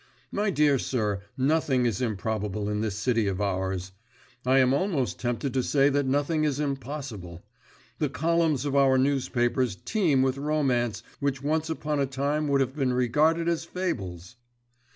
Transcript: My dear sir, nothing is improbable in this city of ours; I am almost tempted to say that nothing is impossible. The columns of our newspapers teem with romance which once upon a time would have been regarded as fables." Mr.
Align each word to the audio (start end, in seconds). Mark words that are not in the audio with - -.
My 0.31 0.49
dear 0.49 0.79
sir, 0.79 1.21
nothing 1.37 1.85
is 1.85 2.01
improbable 2.01 2.67
in 2.67 2.81
this 2.81 2.95
city 2.95 3.27
of 3.27 3.39
ours; 3.39 3.91
I 4.43 4.57
am 4.57 4.73
almost 4.73 5.19
tempted 5.19 5.53
to 5.53 5.61
say 5.61 5.89
that 5.89 6.07
nothing 6.07 6.43
is 6.43 6.59
impossible. 6.59 7.43
The 7.99 8.09
columns 8.09 8.65
of 8.65 8.75
our 8.75 8.97
newspapers 8.97 9.75
teem 9.75 10.23
with 10.23 10.39
romance 10.39 11.03
which 11.19 11.43
once 11.43 11.69
upon 11.69 11.99
a 11.99 12.07
time 12.07 12.47
would 12.47 12.61
have 12.61 12.75
been 12.75 12.93
regarded 12.93 13.47
as 13.47 13.63
fables." 13.63 14.37
Mr. 14.37 14.37